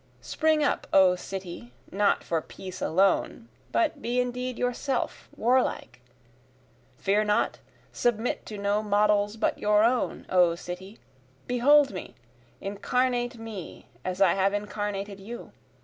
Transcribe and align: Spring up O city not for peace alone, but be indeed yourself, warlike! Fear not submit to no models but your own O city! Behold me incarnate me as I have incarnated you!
Spring 0.19 0.63
up 0.63 0.87
O 0.91 1.15
city 1.15 1.73
not 1.91 2.23
for 2.23 2.41
peace 2.41 2.81
alone, 2.81 3.49
but 3.71 4.01
be 4.01 4.19
indeed 4.19 4.57
yourself, 4.57 5.29
warlike! 5.37 6.01
Fear 6.97 7.25
not 7.25 7.59
submit 7.93 8.43
to 8.47 8.57
no 8.57 8.81
models 8.81 9.37
but 9.37 9.59
your 9.59 9.83
own 9.83 10.25
O 10.27 10.55
city! 10.55 10.97
Behold 11.45 11.91
me 11.93 12.15
incarnate 12.59 13.37
me 13.37 13.89
as 14.03 14.21
I 14.23 14.33
have 14.33 14.55
incarnated 14.55 15.19
you! 15.19 15.51